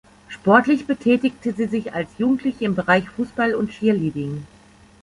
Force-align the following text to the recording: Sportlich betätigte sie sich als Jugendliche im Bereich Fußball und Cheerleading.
Sportlich 0.29 0.87
betätigte 0.87 1.53
sie 1.53 1.67
sich 1.67 1.93
als 1.93 2.09
Jugendliche 2.17 2.65
im 2.65 2.73
Bereich 2.73 3.07
Fußball 3.07 3.53
und 3.53 3.69
Cheerleading. 3.69 4.47